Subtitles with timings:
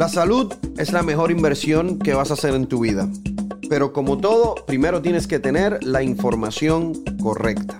[0.00, 3.06] La salud es la mejor inversión que vas a hacer en tu vida.
[3.68, 7.78] Pero como todo, primero tienes que tener la información correcta.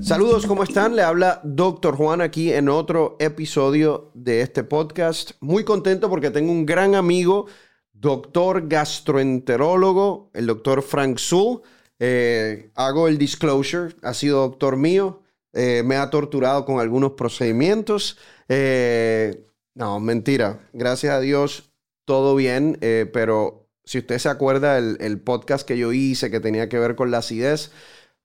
[0.00, 0.94] Saludos, ¿cómo están?
[0.94, 1.96] Le habla Dr.
[1.96, 5.32] Juan aquí en otro episodio de este podcast.
[5.40, 7.46] Muy contento porque tengo un gran amigo,
[7.92, 11.60] doctor gastroenterólogo, el doctor Frank Zul.
[11.98, 15.24] Eh, hago el disclosure, ha sido doctor mío,
[15.56, 18.18] eh, me ha torturado con algunos procedimientos.
[18.48, 20.68] Eh, no, mentira.
[20.74, 21.72] Gracias a Dios,
[22.04, 22.78] todo bien.
[22.82, 26.78] Eh, pero si usted se acuerda, el, el, podcast que yo hice que tenía que
[26.78, 27.72] ver con la acidez,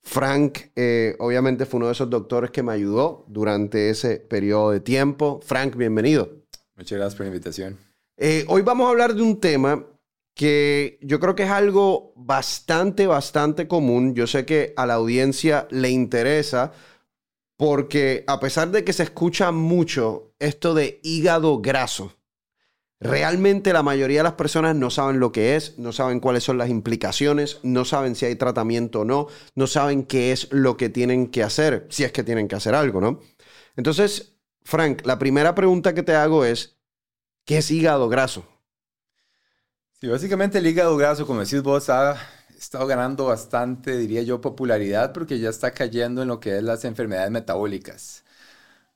[0.01, 0.59] Frank
[1.19, 5.39] obviamente fue uno de esos doctores que me ayudó durante ese periodo de tiempo.
[5.43, 6.29] Frank, bienvenido.
[6.75, 7.77] Muchas gracias por la invitación.
[8.47, 9.85] Hoy vamos a hablar de un tema
[10.33, 14.15] que yo creo que es algo bastante, bastante común.
[14.15, 16.71] Yo sé que a la audiencia le interesa
[17.61, 22.17] porque a pesar de que se escucha mucho esto de hígado graso,
[22.99, 26.57] realmente la mayoría de las personas no saben lo que es, no saben cuáles son
[26.57, 30.89] las implicaciones, no saben si hay tratamiento o no, no saben qué es lo que
[30.89, 33.19] tienen que hacer, si es que tienen que hacer algo, ¿no?
[33.75, 36.79] Entonces, Frank, la primera pregunta que te hago es,
[37.45, 38.43] ¿qué es hígado graso?
[39.99, 42.17] Sí, básicamente el hígado graso, como decís vos, ha
[42.61, 46.85] estado ganando bastante, diría yo, popularidad porque ya está cayendo en lo que es las
[46.85, 48.23] enfermedades metabólicas.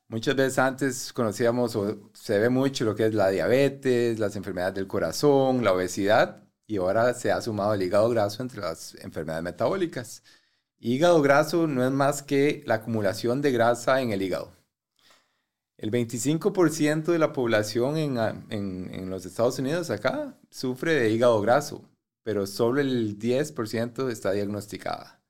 [0.08, 4.76] Muchas veces antes conocíamos o se ve mucho lo que es la diabetes, las enfermedades
[4.76, 9.44] del corazón, la obesidad y ahora se ha sumado el hígado graso entre las enfermedades
[9.44, 10.24] metabólicas.
[10.80, 14.54] Hígado graso no es más que la acumulación de grasa en el hígado.
[15.78, 18.18] El 25% de la población en,
[18.50, 21.84] en, en, los Estados Unidos acá sufre de hígado graso,
[22.26, 25.22] pero solo el 10% está diagnosticada.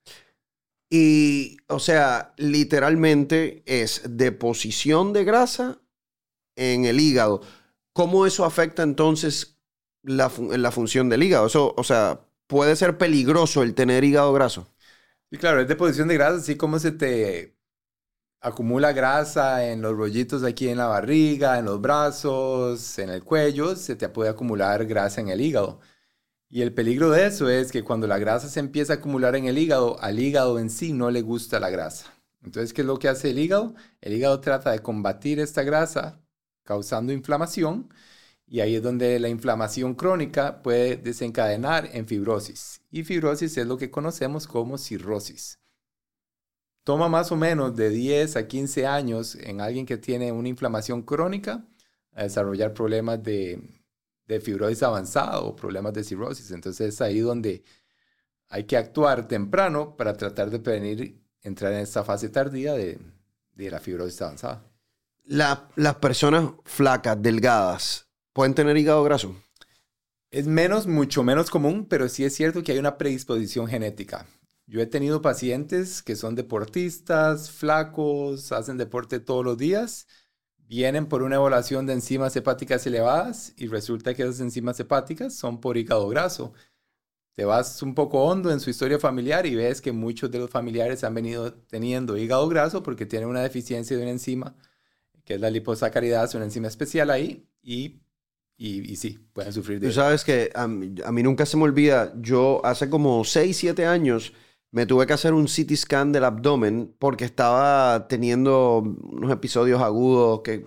[0.90, 5.82] Y, o sea, literalmente es deposición de grasa
[6.56, 7.42] en el hígado.
[7.94, 9.60] ¿Cómo eso afecta entonces
[10.04, 11.48] la, la función del hígado?
[11.48, 14.68] Eso, o sea, puede ser peligroso el tener hígado graso.
[15.32, 17.58] Sí, claro, es deposición de grasa, así como se te
[18.42, 23.76] acumula grasa en los rollitos aquí en la barriga, en los brazos, en el cuello,
[23.76, 25.80] se te puede acumular grasa en el hígado.
[26.56, 29.44] Y el peligro de eso es que cuando la grasa se empieza a acumular en
[29.44, 32.14] el hígado, al hígado en sí no le gusta la grasa.
[32.46, 33.76] Entonces, ¿qué es lo que hace el hígado?
[34.00, 36.22] El hígado trata de combatir esta grasa
[36.64, 37.94] causando inflamación
[38.48, 42.80] y ahí es donde la inflamación crónica puede desencadenar en fibrosis.
[42.90, 45.60] Y fibrosis es lo que conocemos como cirrosis.
[46.86, 51.02] Toma más o menos de 10 a 15 años en alguien que tiene una inflamación
[51.02, 51.66] crónica
[52.14, 53.75] a desarrollar problemas de,
[54.28, 56.52] de fibrosis avanzada o problemas de cirrosis.
[56.52, 57.64] Entonces es ahí donde
[58.50, 63.00] hay que actuar temprano para tratar de prevenir entrar en esta fase tardía de,
[63.54, 64.64] de la fibrosis avanzada.
[65.26, 69.36] La, las personas flacas, delgadas, ¿pueden tener hígado graso?
[70.30, 74.28] Es menos, mucho menos común, pero sí es cierto que hay una predisposición genética.
[74.68, 80.08] Yo he tenido pacientes que son deportistas, flacos, hacen deporte todos los días,
[80.68, 85.60] vienen por una evaluación de enzimas hepáticas elevadas y resulta que esas enzimas hepáticas son
[85.62, 86.54] por hígado graso.
[87.34, 90.50] Te vas un poco hondo en su historia familiar y ves que muchos de los
[90.50, 94.56] familiares han venido teniendo hígado graso porque tienen una deficiencia de una enzima,
[95.26, 98.00] que es la liposacaridasa, una enzima especial ahí, y,
[98.58, 101.64] y, sí, pueden sufrir de Tú sabes que a mí, a mí nunca se me
[101.64, 104.32] olvida, yo hace como 6, 7 años
[104.76, 110.42] me tuve que hacer un CT scan del abdomen porque estaba teniendo unos episodios agudos
[110.44, 110.66] que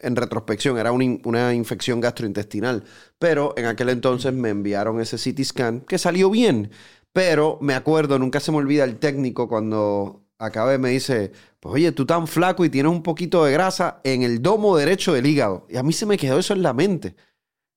[0.00, 2.82] en retrospección era una, una, infección gastrointestinal.
[3.20, 6.72] Pero en aquel entonces me enviaron ese CT scan que salió bien.
[7.12, 11.92] Pero me acuerdo, nunca se me olvida el técnico cuando acabé me dice, pues oye,
[11.92, 15.64] tú tan flaco y tienes un poquito de grasa en el domo derecho del hígado.
[15.70, 17.14] Y a mí se me quedó eso en la mente.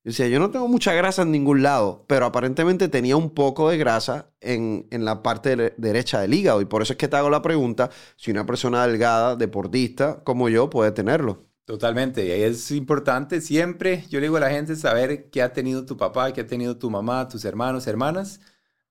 [0.03, 3.69] Yo decía, yo no tengo mucha grasa en ningún lado, pero aparentemente tenía un poco
[3.69, 6.61] de grasa en, en la parte de derecha del hígado.
[6.61, 10.47] Y por eso es que te hago la pregunta si una persona delgada, deportista como
[10.49, 11.47] yo, puede tenerlo.
[11.67, 15.85] Totalmente, y es importante siempre, yo le digo a la gente, saber qué ha tenido
[15.85, 18.39] tu papá, qué ha tenido tu mamá, tus hermanos, hermanas,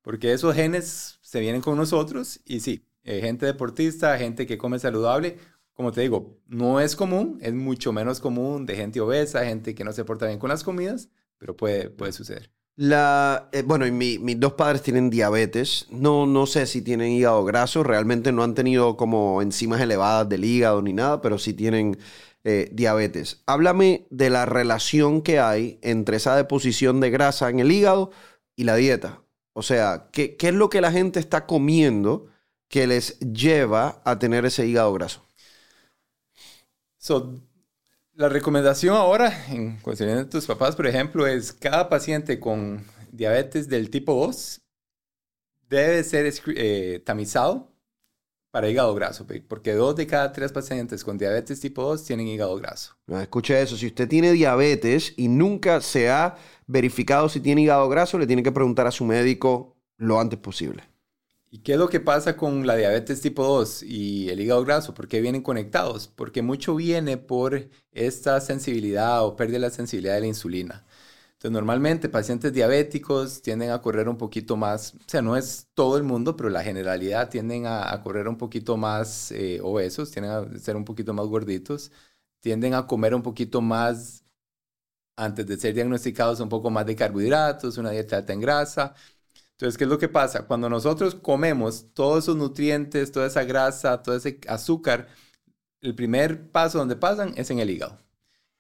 [0.03, 4.79] porque esos genes se vienen con nosotros y sí, eh, gente deportista, gente que come
[4.79, 5.39] saludable,
[5.77, 9.85] como te digo, no es común, es mucho menos común de gente obesa, gente que
[9.85, 12.51] no se porta bien con las comidas, pero puede, puede suceder.
[12.77, 15.87] La, eh, bueno, y mi, mis dos padres tienen diabetes.
[15.91, 17.83] No, no sé si tienen hígado graso.
[17.83, 21.99] Realmente no han tenido como enzimas elevadas del hígado ni nada, pero sí tienen
[22.45, 23.43] eh, diabetes.
[23.47, 28.11] Háblame de la relación que hay entre esa deposición de grasa en el hígado
[28.57, 29.23] y la dieta.
[29.55, 32.29] O sea, ¿qué, qué es lo que la gente está comiendo
[32.69, 35.26] que les lleva a tener ese hígado graso?
[37.07, 37.41] So,
[38.15, 43.69] La recomendación ahora, en cuestión de tus papás, por ejemplo, es cada paciente con diabetes
[43.69, 44.61] del tipo 2
[45.69, 47.71] debe ser eh, tamizado
[48.51, 52.57] para hígado graso, porque dos de cada tres pacientes con diabetes tipo 2 tienen hígado
[52.57, 52.97] graso.
[53.23, 56.35] escuche eso, si usted tiene diabetes y nunca se ha
[56.67, 60.83] verificado si tiene hígado graso, le tiene que preguntar a su médico lo antes posible.
[61.51, 64.95] ¿Y qué es lo que pasa con la diabetes tipo 2 y el hígado graso?
[64.95, 66.09] ¿Por qué vienen conectados?
[66.09, 70.85] Porque mucho viene por esta sensibilidad o pérdida de la sensibilidad de la insulina.
[71.35, 75.97] Entonces, normalmente pacientes diabéticos tienden a correr un poquito más, o sea, no es todo
[75.99, 80.59] el mundo, pero la generalidad tienden a, correr un poquito más eh, obesos, tienden a
[80.59, 81.93] ser un poquito más gorditos,
[82.41, 84.25] tienden a comer un poquito más,
[85.17, 88.95] antes de ser diagnosticados, un poco más de carbohidratos, una dieta alta en grasa.
[89.57, 90.47] Entonces, ¿qué es lo que pasa?
[90.47, 95.09] Cuando nosotros comemos todos esos nutrientes, toda esa grasa, todo ese azúcar,
[95.81, 97.99] el primer paso donde pasan es en el hígado.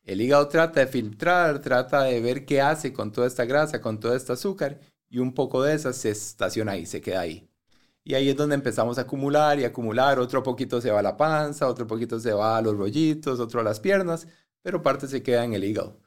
[0.04, 4.00] El hígado trata de filtrar, trata de ver qué hace con toda esta grasa, con
[4.00, 7.50] todo este azúcar, y un poco de esa se estaciona ahí, se queda ahí.
[8.02, 11.16] Y ahí es donde empezamos a acumular y acumular, otro poquito se va a la
[11.18, 14.28] panza, otro poquito se va a los rollitos, otro a las piernas,
[14.62, 16.00] pero parte se queda en el hígado.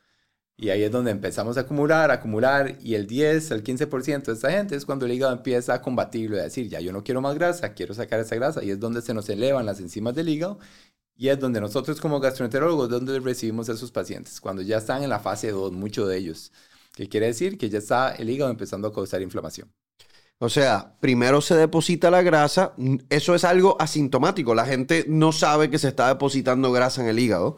[0.61, 4.51] Y ahí es donde empezamos a acumular, acumular, y el 10, el 15% de esta
[4.51, 7.21] gente es cuando el hígado empieza a combatirlo y a decir, ya yo no quiero
[7.21, 10.27] más grasa, quiero sacar esa grasa, y es donde se nos elevan las enzimas del
[10.27, 10.59] hígado
[11.15, 15.09] y es donde nosotros como gastroenterólogos, donde recibimos a esos pacientes, cuando ya están en
[15.09, 16.51] la fase 2, muchos de ellos,
[16.93, 19.71] que quiere decir que ya está el hígado empezando a causar inflamación.
[20.39, 22.73] O sea, primero se deposita la grasa,
[23.09, 27.19] eso es algo asintomático, la gente no sabe que se está depositando grasa en el
[27.19, 27.55] hígado,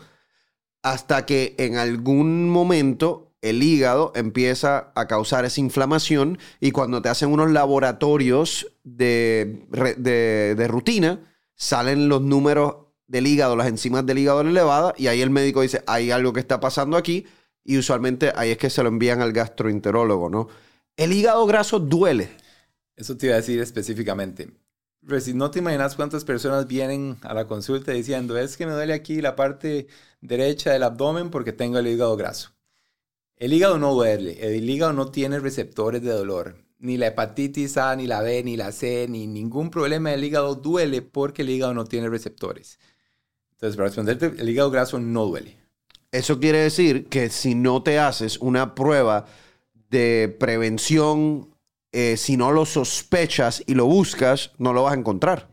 [0.83, 7.09] hasta que en algún momento el hígado empieza a causar esa inflamación y cuando te
[7.09, 9.65] hacen unos laboratorios de,
[9.97, 11.19] de, rutina,
[11.55, 12.75] salen los números
[13.07, 16.39] del hígado, las enzimas del hígado elevadas, y ahí el médico dice, hay algo que
[16.39, 17.25] está pasando aquí,
[17.63, 20.47] y usualmente ahí es que se lo envían al gastroenterólogo, ¿no?
[20.95, 22.29] El hígado graso duele.
[22.95, 24.51] Eso te iba a decir específicamente.
[25.19, 28.93] Si no te imaginas cuántas personas vienen a la consulta diciendo, es que me duele
[28.93, 29.87] aquí la parte
[30.21, 32.53] derecha del abdomen porque tengo el hígado graso.
[33.35, 36.55] El hígado no duele, el hígado no tiene receptores de dolor.
[36.77, 40.55] Ni la hepatitis A, ni la B, ni la C, ni ningún problema del hígado
[40.55, 42.79] duele porque el hígado no tiene receptores.
[43.51, 45.57] Entonces, para responderte, el hígado graso no duele.
[46.11, 49.27] Eso quiere decir que si no te haces una prueba
[49.89, 51.49] de prevención,
[51.91, 55.50] eh, si no lo sospechas y lo buscas, no lo vas a encontrar.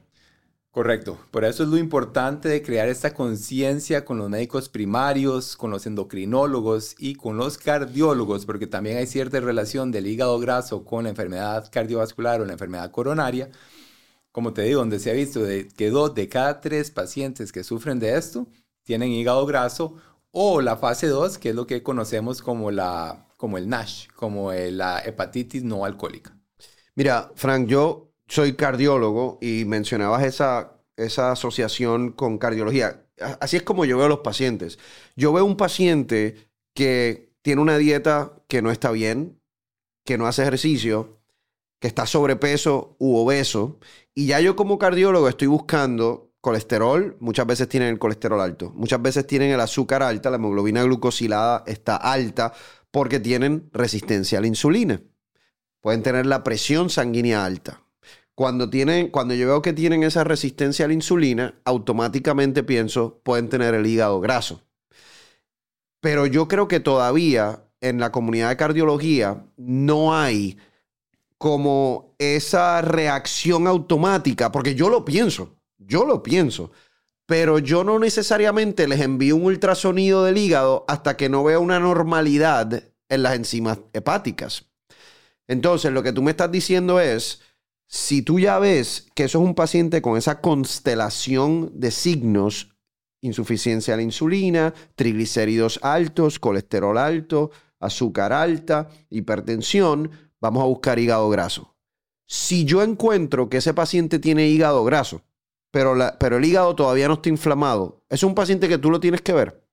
[0.79, 1.19] Correcto.
[1.33, 5.87] Por eso es lo importante de crear esta conciencia con los médicos primarios, con los
[5.87, 11.11] endocrinólogos y con los cardiólogos, porque también hay cierta relación del hígado graso con la
[11.11, 13.51] enfermedad cardiovascular o la enfermedad coronaria
[14.31, 15.41] como te digo, donde se ha visto
[15.77, 18.47] que dos de cada tres pacientes que sufren de esto
[18.85, 19.97] tienen hígado graso
[20.31, 24.53] o la fase 2, que es lo que conocemos como, la, como el NASH, como
[24.53, 26.39] la hepatitis no alcohólica.
[26.95, 33.05] Mira, Frank, yo soy cardiólogo y mencionabas esa, esa asociación con cardiología.
[33.41, 34.79] Así es como yo veo a los pacientes.
[35.17, 39.41] Yo veo un paciente que tiene una dieta que no está bien,
[40.05, 41.19] que no hace ejercicio,
[41.81, 43.79] que está sobrepeso u obeso
[44.15, 49.01] y ya yo como cardiólogo estoy buscando colesterol, muchas veces tienen el colesterol alto, muchas
[49.01, 52.53] veces tienen el azúcar alta, la hemoglobina glucosilada está alta
[52.91, 55.01] porque tienen resistencia a la insulina.
[55.81, 57.83] Pueden tener la presión sanguínea alta.
[58.39, 63.49] Cuando, tienen, cuando yo veo que tienen esa resistencia a la insulina, automáticamente pienso, pueden
[63.49, 64.63] tener el hígado graso.
[66.01, 70.57] Pero yo creo que todavía en la comunidad de cardiología no hay
[71.37, 76.71] como esa reacción automática, porque yo lo pienso, yo lo pienso,
[77.27, 81.81] pero yo no necesariamente les envío un ultrasonido del hígado hasta que no vea una
[81.81, 84.67] normalidad en las enzimas hepáticas.
[85.49, 87.41] Entonces, lo que tú me estás diciendo es,
[87.89, 92.77] si tú ya ves que eso es un paciente con esa constelación de signos,
[93.23, 101.31] insuficiencia de la insulina, triglicéridos altos, colesterol alto, azúcar alta, hipertensión, vamos a buscar hígado
[101.31, 101.77] graso.
[102.27, 105.23] Si yo encuentro que ese paciente tiene hígado graso,
[105.71, 109.23] pero, pero el hígado todavía no está inflamado, es un paciente que tú lo tienes
[109.23, 109.65] que ver.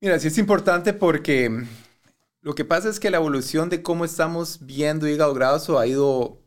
[0.00, 1.64] Mira, sí es importante porque
[2.42, 6.43] lo que pasa es que la evolución de cómo estamos viendo hígado graso ha ido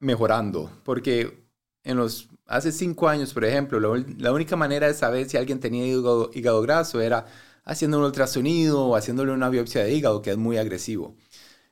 [0.00, 1.44] mejorando, porque
[1.84, 3.78] en los hace cinco años, por ejemplo,
[4.18, 7.26] la, única manera de saber si alguien tenía hígado, hígado graso era
[7.64, 11.14] haciendo un ultrasonido o haciéndole una biopsia de hígado, que es muy agresivo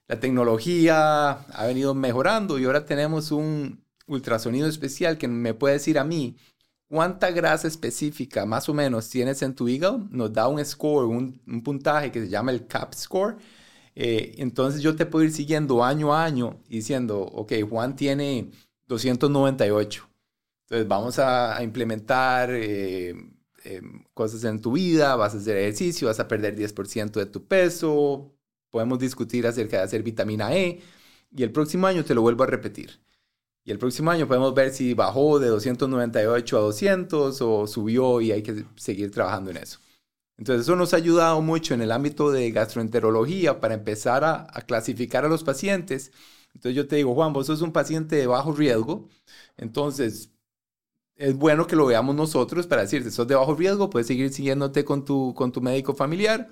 [0.09, 5.99] la tecnología ha venido mejorando y ahora tenemos un ultrasonido especial que me puede decir
[5.99, 6.37] a mí
[6.89, 11.63] cuánta grasa específica más o menos tienes en tu hígado, nos da un score, un,
[11.63, 13.37] puntaje que se llama el CAP score.
[14.01, 18.53] Eh, entonces yo te puedo ir siguiendo año a año diciendo, ok, Juan tiene
[18.87, 20.09] 298.
[20.63, 23.11] Entonces vamos a, implementar eh,
[23.65, 27.45] em, cosas en tu vida, vas a hacer ejercicio, vas a perder 10% de tu
[27.49, 28.33] peso,
[28.71, 30.81] podemos discutir acerca de hacer vitamina E
[31.33, 33.01] y el próximo año te lo vuelvo a repetir.
[33.65, 38.31] Y el próximo año podemos ver si bajó de 298 a 200 o subió y
[38.33, 39.81] hay que seguir trabajando en eso.
[40.39, 45.25] Entonces eso nos ha ayudado mucho en el ámbito de gastroenterología para empezar a, clasificar
[45.25, 46.13] a los pacientes.
[46.55, 49.09] Entonces yo te digo, Juan, vos sos un paciente de bajo riesgo,
[49.57, 50.31] entonces
[51.17, 54.85] es bueno que lo veamos nosotros para decirte, sos de bajo riesgo, puedes seguir siguiéndote
[54.85, 56.49] con tu, con tu médico familiar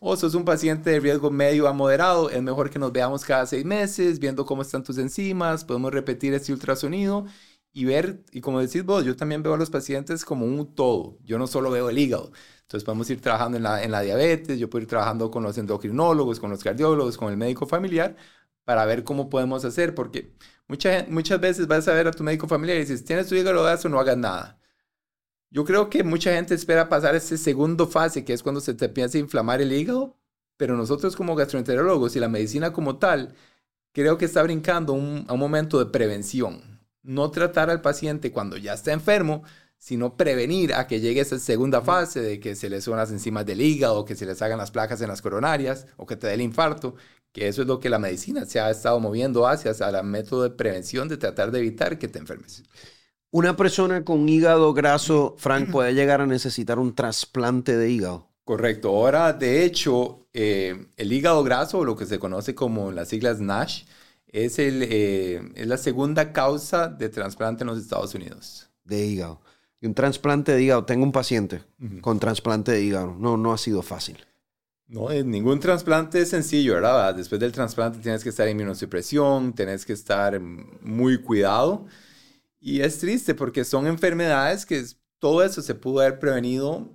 [0.00, 3.46] o sos un paciente de riesgo medio a moderado, es mejor que nos veamos cada
[3.46, 7.26] seis meses, viendo cómo están tus enzimas, podemos repetir este ultrasonido
[7.74, 11.18] y ver, y como decís vos, yo también veo a los pacientes como un todo,
[11.24, 14.58] yo no solo veo el hígado, entonces podemos ir trabajando en la, en la diabetes,
[14.60, 18.16] yo puedo ir trabajando con los endocrinólogos, con los cardiólogos, con el médico familiar,
[18.64, 20.32] para ver cómo podemos hacer, porque
[20.68, 23.62] muchas muchas veces vas a ver a tu médico familiar y dices, tienes tu hígado
[23.62, 24.58] graso, no hagas nada.
[25.50, 28.86] Yo creo que mucha gente espera pasar ese segundo fase, que es cuando se te
[28.86, 30.18] empieza a inflamar el hígado,
[30.56, 33.34] pero nosotros como gastroenterólogos y la medicina como tal,
[33.92, 36.73] creo que está brincando un, a un momento de prevención.
[37.04, 39.44] No tratar al paciente cuando ya está enfermo,
[39.78, 43.44] sino prevenir a que llegue esa segunda fase de que se le suban las enzimas
[43.44, 46.34] del hígado, que se les hagan las placas en las coronarias o que te dé
[46.34, 46.94] el infarto,
[47.32, 50.44] que eso es lo que la medicina se ha estado moviendo hacia, hacia el método
[50.44, 52.62] de prevención, de tratar de evitar que te enfermes.
[53.30, 58.28] Una persona con hígado graso, Frank, puede llegar a necesitar un trasplante de hígado.
[58.44, 58.90] Correcto.
[58.90, 63.86] Ahora, de hecho, eh, el hígado graso, lo que se conoce como las siglas NASH,
[64.34, 68.68] es, el, eh, es la segunda causa de trasplante en los Estados Unidos.
[68.82, 69.40] De hígado.
[69.80, 71.62] Y un trasplante de hígado, tengo un paciente
[72.00, 73.14] con trasplante de hígado.
[73.14, 74.18] No, no ha sido fácil.
[74.88, 77.14] No, eh, ningún trasplante es sencillo, ¿verdad?
[77.14, 81.86] Después del trasplante tienes que estar en inmunosupresión, tienes que estar muy cuidado.
[82.58, 84.84] Y es triste porque son enfermedades que
[85.20, 86.90] todo eso se pudo haber prevenido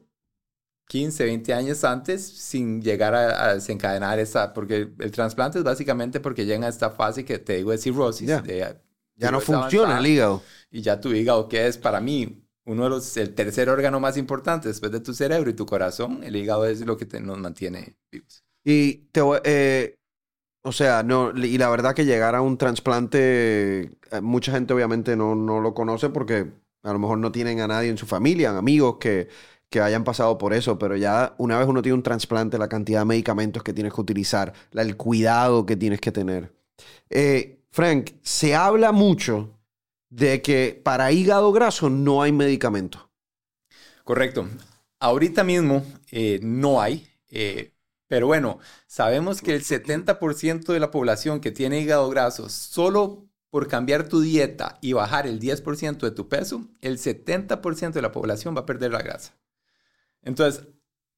[0.90, 6.48] 15, 20 años antes sin llegar a, desencadenar esa, porque el trasplante es básicamente porque
[6.48, 8.28] llega a esta fase que te digo de cirrosis.
[8.28, 10.42] ya no funciona el hígado.
[10.72, 14.18] Y ya tu hígado, que es para mí uno de los, el tercer órgano más
[14.18, 17.96] importante después de tu cerebro y tu corazón, el hígado es lo que nos mantiene
[18.12, 18.44] vivos.
[18.64, 19.96] Y te, eh,
[20.64, 23.82] o sea, no, y la verdad que llegar a un trasplante,
[24.12, 27.68] eh, mucha gente obviamente no, no lo conoce porque a lo mejor no tienen a
[27.68, 29.28] nadie en su familia, amigos que,
[29.70, 33.00] que hayan pasado por eso, pero ya una vez uno tiene un trasplante, la cantidad
[33.00, 36.54] de medicamentos que tienes que utilizar, el cuidado que tienes que tener.
[37.10, 39.52] Eh, Frank, se habla mucho
[40.10, 43.10] de que para hígado graso no hay medicamento.
[44.04, 44.48] Correcto.
[45.00, 47.08] Ahorita mismo eh, no hay.
[48.10, 48.58] Pero bueno,
[48.88, 54.20] sabemos que el 70% de la población que tiene hígado graso, solo por cambiar tu
[54.20, 58.66] dieta y bajar el 10% de tu peso, el 70% de la población va a
[58.66, 59.34] perder la grasa.
[60.22, 60.68] Entonces,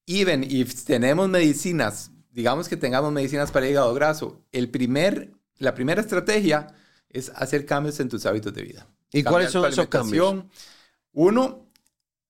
[0.06, 6.02] even if tenemos medicinas, digamos que tengamos medicinas para hígado graso, el primer, la primera
[6.02, 6.68] estrategia
[7.10, 8.88] es hacer cambios en tus hábitos de vida.
[9.12, 10.46] ¿Y cuáles son esos cambios?
[11.12, 11.68] Uno,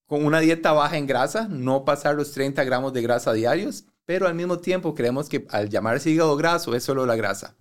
[0.06, 4.28] con una dieta baja en grasa, no pasar los 30 gramos de grasa diarios pero
[4.28, 7.56] al mismo tiempo creemos que al llamarse hígado graso es solo la grasa.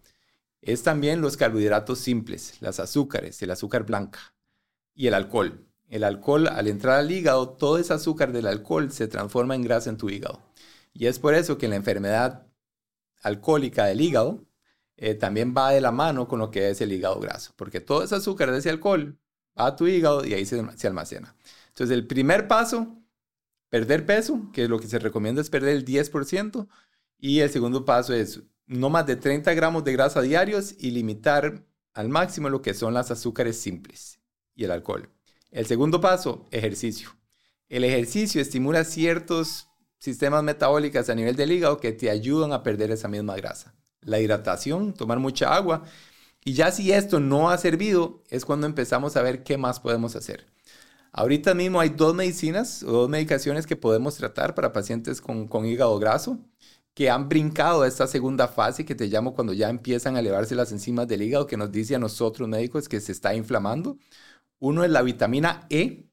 [0.61, 4.35] Es también los carbohidratos simples, las azúcares, el azúcar blanca
[4.93, 5.67] y el alcohol.
[5.91, 9.91] El alcohol, al entrar al hígado, todo ese azúcar del alcohol se transforma en grasa
[9.91, 10.41] en tu hígado.
[10.95, 12.47] Y es por eso que la enfermedad
[13.23, 14.43] alcohólica del hígado
[14.97, 18.03] eh, también va de la mano con lo que es el hígado graso, porque todo
[18.03, 19.19] ese azúcar de ese alcohol
[19.59, 21.37] va a tu hígado y ahí se, se almacena.
[21.69, 23.01] Entonces, el primer paso
[23.71, 26.69] perder peso, que lo que se recomienda es perder el 10%.
[27.19, 31.65] Y el segundo paso es no más de 30 gramos de grasa diarios y limitar
[31.95, 34.21] al máximo lo que son las azúcares simples
[34.55, 35.09] y el alcohol.
[35.51, 37.11] El segundo paso, ejercicio.
[37.69, 42.91] El ejercicio estimula ciertos sistemas metabólicos a nivel del hígado que te ayudan a perder
[42.91, 43.75] esa misma grasa.
[44.01, 45.85] La hidratación, tomar mucha agua.
[46.45, 50.17] Y ya si esto no ha servido, es cuando empezamos a ver qué más podemos
[50.17, 50.47] hacer.
[51.13, 55.99] Ahorita mismo hay dos medicinas o dos medicaciones que podemos tratar para pacientes con, hígado
[55.99, 56.39] graso
[56.95, 60.55] que han brincado a esta segunda fase que te llamo cuando ya empiezan a elevarse
[60.55, 63.99] las enzimas del hígado que nos dice a nosotros médicos que se está inflamando.
[64.61, 66.07] Uno es la vitamina E,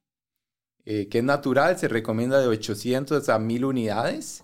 [0.86, 4.44] eh, que es natural, se recomienda de 800 a 1000 unidades.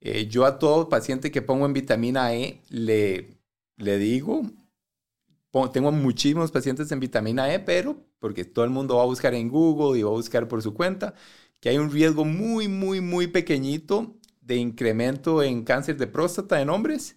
[0.00, 3.38] Eh, yo a todo paciente que pongo en vitamina E le,
[3.76, 4.42] le digo
[5.72, 9.48] tengo muchísimos pacientes en vitamina E, pero porque todo el mundo va a buscar en
[9.48, 11.14] Google y va a buscar por su cuenta,
[11.60, 16.70] que hay un riesgo muy, muy, muy pequeñito de incremento en cáncer de próstata en
[16.70, 17.16] hombres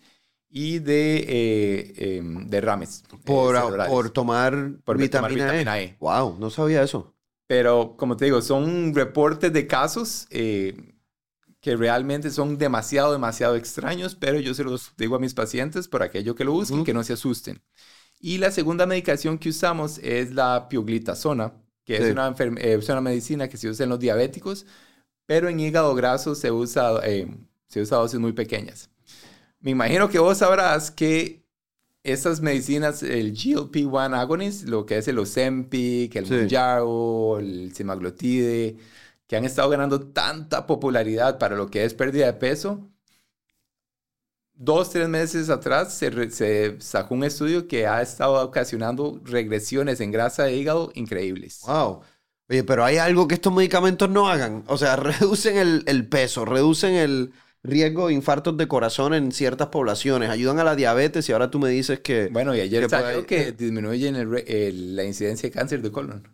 [0.50, 3.04] y de eh, em, derrames.
[3.12, 5.98] Eh, por, por, tomar, vitamina, e.
[6.00, 7.14] Wow, no sabía eso.
[7.48, 10.94] Pero como te digo, son reportes de casos eh,
[11.60, 16.02] que realmente son demasiado, demasiado extraños, pero yo se los digo a mis pacientes por
[16.02, 17.62] aquello que lo busquen, que no se asusten.
[18.20, 23.48] Y la segunda medicación que usamos es la pioglitazona, que es, una es una medicina
[23.48, 24.66] que se usa en los diabéticos,
[25.28, 27.02] pero en hígado graso se usa,
[27.68, 28.90] se usa dosis muy pequeñas.
[29.66, 31.44] Me imagino que vos sabrás que
[32.04, 36.36] esas medicinas, el GLP-1 agonist, lo que es el Ozempic, el sí.
[36.36, 38.78] el semaglutide,
[39.26, 42.88] que han estado ganando tanta popularidad para lo que es pérdida de peso,
[44.54, 50.12] dos, tres meses atrás se, se, sacó un estudio que ha estado ocasionando regresiones en
[50.12, 51.62] grasa de hígado increíbles.
[51.66, 52.02] Wow.
[52.50, 54.64] Oye, pero hay algo que estos medicamentos no hagan.
[54.68, 57.34] O sea, reducen el, el peso, reducen el,
[57.68, 61.60] riesgo de infartos de corazón en ciertas poblaciones, ayudan a la diabetes y ahora tú
[61.60, 62.30] me dices que...
[62.32, 66.28] Bueno, y ayer que salió que disminuyen la incidencia de cáncer de colon.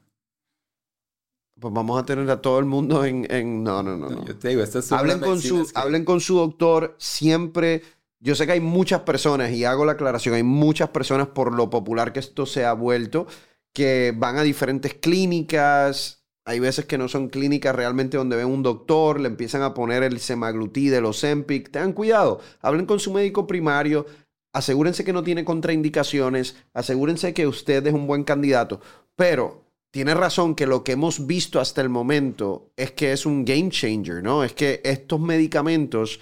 [1.60, 3.64] Pues vamos a tener a todo el mundo en...
[3.64, 4.26] No, no, no, no.
[4.26, 7.84] Yo te digo, estas son hablen con, su, hablen con su doctor siempre...
[8.24, 11.72] Yo sé que hay muchas personas, y hago la aclaración, hay muchas personas por lo
[11.72, 13.26] popular que esto se ha vuelto,
[13.74, 16.21] que van a diferentes clínicas,
[16.52, 20.04] hay veces que no son clínicas realmente donde ven un doctor, le empiezan a poner
[20.04, 21.72] el semaglutide, el Ozempic.
[21.72, 24.06] Tengan cuidado, hablen con su médico primario,
[24.54, 28.82] asegúrense que no tiene contraindicaciones, asegúrense que usted es un buen candidato.
[29.16, 33.46] Pero tiene razón que lo que hemos visto hasta el momento es que es un
[33.46, 34.44] game changer, ¿no?
[34.44, 36.20] Es que estos medicamentos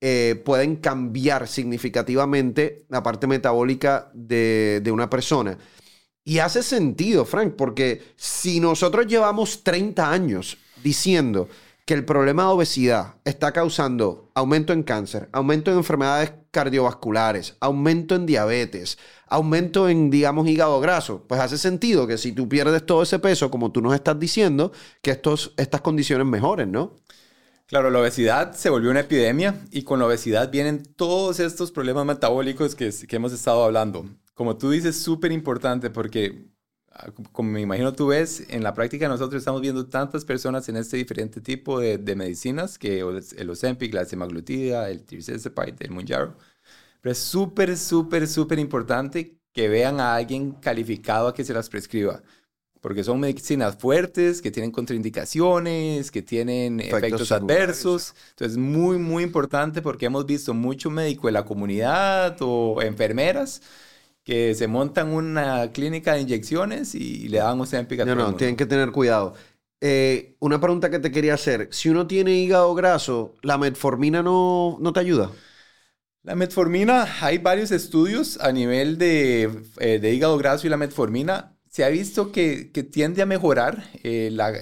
[0.00, 5.58] eh, pueden cambiar significativamente la parte metabólica de una persona.
[6.24, 11.48] Y hace sentido, Frank, porque si nosotros llevamos 30 años diciendo
[11.90, 18.14] que el problema de obesidad está causando aumento en cáncer, aumento en enfermedades cardiovasculares, aumento
[18.14, 23.02] en diabetes, aumento en, digamos, hígado graso, pues hace sentido que si tú pierdes todo
[23.02, 26.96] ese peso, como tú nos estás diciendo, que estos, estas condiciones mejoren, ¿no?
[27.66, 32.04] Claro, la obesidad se volvió una epidemia y con la obesidad vienen todos estos problemas
[32.04, 34.06] metabólicos que, que hemos estado hablando
[34.40, 36.46] como tú dices, súper importante porque,
[36.92, 40.78] ah, como me imagino tú ves, en la práctica nosotros estamos viendo tantas personas en
[40.78, 46.38] este diferente tipo de, medicinas, que el Ozempic, la semaglutida, el tirzepatide, el Mounjaro.
[47.02, 51.68] Pero es súper, súper, súper importante que vean a alguien calificado a que se las
[51.68, 52.22] prescriba.
[52.80, 58.14] Porque son medicinas fuertes, que tienen contraindicaciones, que tienen efectos, adversos.
[58.30, 63.60] Entonces, muy, muy importante porque hemos visto mucho médico en la comunidad o enfermeras
[64.30, 68.54] que se montan una clínica de inyecciones y le dan Ozempic a No, no, tienen
[68.54, 69.34] que tener cuidado.
[69.80, 71.68] Eh, una pregunta que te quería hacer.
[71.72, 75.32] Si uno tiene hígado graso, ¿la metformina no, no te ayuda?
[76.22, 81.56] La metformina, hay varios estudios a nivel de, eh, de hígado graso y la metformina.
[81.68, 84.52] Se ha visto que, que tiende a mejorar, eh, la,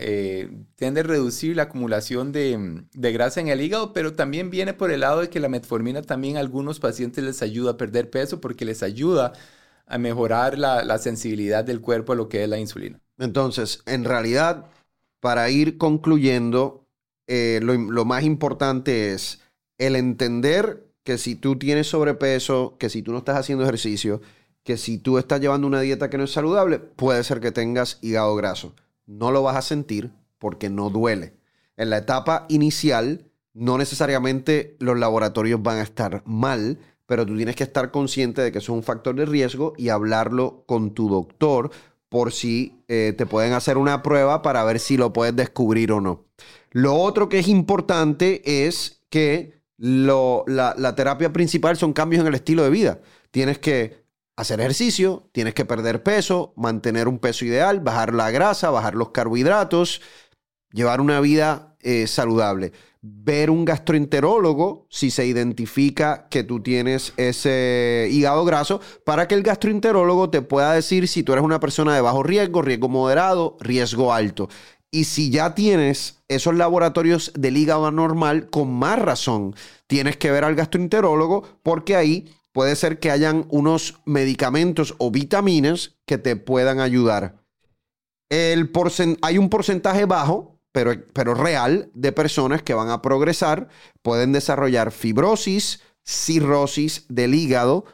[0.76, 4.90] tiende a reducir la acumulación de, de, grasa en el hígado, pero también viene por
[4.90, 8.40] el lado de que la metformina también a algunos pacientes les ayuda a perder peso
[8.40, 9.57] porque les ayuda a
[9.96, 13.00] mejorar la, sensibilidad del cuerpo a lo que es la insulina.
[13.16, 14.66] Entonces, en realidad,
[15.20, 16.84] para ir concluyendo,
[17.26, 19.40] eh, lo, más importante es
[19.78, 24.20] el entender que si tú tienes sobrepeso, que si tú no estás haciendo ejercicio,
[24.62, 27.98] que si tú estás llevando una dieta que no es saludable, puede ser que tengas
[28.02, 28.74] hígado graso.
[29.06, 31.32] No lo vas a sentir porque no duele.
[31.78, 33.24] En la etapa inicial,
[33.54, 38.52] no necesariamente los laboratorios van a estar mal, pero tú tienes que estar consciente de
[38.52, 41.70] que eso es un factor de riesgo y hablarlo con tu doctor
[42.10, 46.02] por si eh, te pueden hacer una prueba para ver si lo puedes descubrir o
[46.02, 46.26] no.
[46.70, 52.62] Lo otro que es importante es que la, terapia principal son cambios en el estilo
[52.62, 53.00] de vida.
[53.30, 54.04] Tienes que
[54.36, 59.12] hacer ejercicio, tienes que perder peso, mantener un peso ideal, bajar la grasa, bajar los
[59.12, 60.02] carbohidratos,
[60.72, 62.72] llevar una vida eh, saludable.
[63.00, 69.44] Ver un gastroenterólogo si se identifica que tú tienes ese hígado graso para que el
[69.44, 74.12] gastroenterólogo te pueda decir si tú eres una persona de bajo riesgo, riesgo moderado, riesgo
[74.12, 74.48] alto.
[74.90, 79.54] Y si ya tienes esos laboratorios del hígado anormal, con más razón
[79.86, 85.96] tienes que ver al gastroenterólogo porque ahí puede ser que hayan unos medicamentos o vitaminas
[86.06, 87.44] que te puedan ayudar.
[88.30, 88.70] El
[89.22, 90.57] hay un porcentaje bajo
[91.12, 93.68] pero, real de personas que van a progresar,
[94.02, 97.84] pueden desarrollar fibrosis, cirrosis del hígado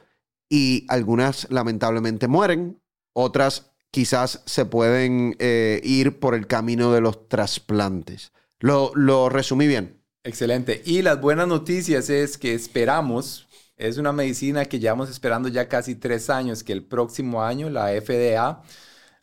[0.49, 2.81] y algunas lamentablemente mueren,
[3.13, 8.33] otras quizás se pueden eh, ir por el camino de los trasplantes.
[8.59, 10.01] Lo, lo resumí bien.
[10.25, 10.83] Excelente.
[10.85, 15.95] Y las buenas noticias es que esperamos, es una medicina que llevamos esperando ya casi
[15.95, 18.63] tres años, que el próximo año la FDA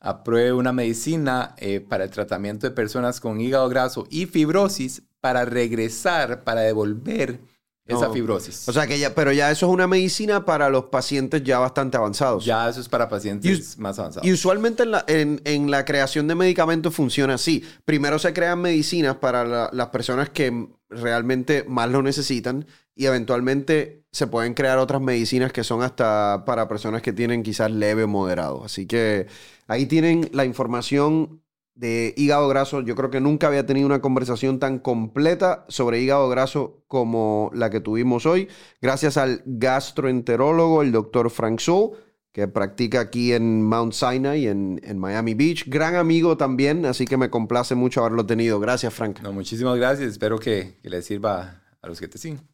[0.01, 5.45] apruebe una medicina eh, para el tratamiento de personas con hígado graso y fibrosis para
[5.45, 7.39] regresar, para devolver
[7.85, 8.69] esa fibrosis.
[8.69, 11.97] O sea que ya, pero ya eso es una medicina para los pacientes ya bastante
[11.97, 12.45] avanzados.
[12.45, 14.25] ya eso es para pacientes más avanzados.
[14.27, 17.63] Y usualmente en la, en- en la creación de medicamentos funciona así.
[17.85, 24.05] Primero se crean medicinas para la- las personas que realmente más lo necesitan y eventualmente
[24.11, 28.07] se pueden crear otras medicinas que son hasta para personas que tienen quizás leve o
[28.07, 28.63] moderado.
[28.63, 29.27] Así que
[29.67, 31.41] ahí tienen la información
[31.73, 32.81] de hígado graso.
[32.81, 37.69] Yo creo que nunca había tenido una conversación tan completa sobre hígado graso como la
[37.69, 38.49] que tuvimos hoy.
[38.81, 41.91] Gracias al gastroenterólogo, el doctor Frank Soul
[42.31, 45.65] que practica aquí en Mount Sinai, en, en Miami Beach.
[45.67, 48.59] Gran amigo también, así que me complace mucho haberlo tenido.
[48.59, 49.19] Gracias, Frank.
[49.21, 50.11] No, muchísimas gracias.
[50.11, 52.50] Espero que, que sirva a los que te siguen.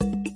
[0.00, 0.33] Thank you.